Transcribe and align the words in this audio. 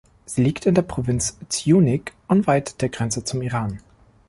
Sie 0.25 0.43
liegt 0.43 0.65
in 0.65 0.73
der 0.73 0.81
Provinz 0.81 1.37
Sjunik 1.51 2.15
unweit 2.27 2.81
der 2.81 2.89
Grenze 2.89 3.23
zum 3.23 3.43
Iran. 3.43 3.83